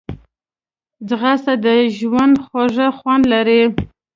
ځغاسته 1.07 1.53
د 1.65 1.67
ژوند 1.97 2.35
خوږ 2.45 2.75
خوند 2.97 3.23
لري 3.33 3.61